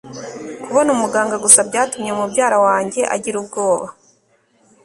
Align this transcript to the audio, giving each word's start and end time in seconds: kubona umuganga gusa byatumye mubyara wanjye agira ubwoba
kubona 0.63 0.89
umuganga 0.95 1.35
gusa 1.43 1.59
byatumye 1.69 2.11
mubyara 2.17 2.57
wanjye 2.67 3.01
agira 3.15 3.35
ubwoba 3.41 3.87